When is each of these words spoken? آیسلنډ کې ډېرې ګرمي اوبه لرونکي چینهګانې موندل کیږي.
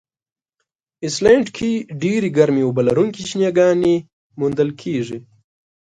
آیسلنډ 1.03 1.45
کې 1.57 1.71
ډېرې 2.03 2.29
ګرمي 2.37 2.61
اوبه 2.65 2.81
لرونکي 2.87 3.21
چینهګانې 3.29 3.95
موندل 4.39 4.69
کیږي. 4.81 5.19